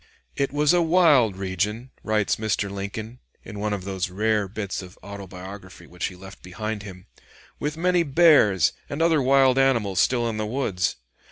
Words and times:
"It 0.35 0.51
was 0.51 0.73
a 0.73 0.81
wild 0.81 1.35
region," 1.35 1.91
writes 2.03 2.37
Mr. 2.37 2.71
Lincoln, 2.71 3.19
in 3.43 3.59
one 3.59 3.71
of 3.71 3.83
those 3.83 4.09
rare 4.09 4.47
bits 4.47 4.81
of 4.81 4.97
autobiography 5.03 5.85
which 5.85 6.05
he 6.07 6.15
left 6.15 6.41
behind 6.41 6.81
him, 6.81 7.05
"with 7.59 7.77
many 7.77 8.01
bears 8.01 8.73
and 8.89 8.99
other 9.03 9.21
wild 9.21 9.59
animals 9.59 9.99
still 9.99 10.27
in 10.27 10.37
the 10.37 10.47
woods. 10.47 10.95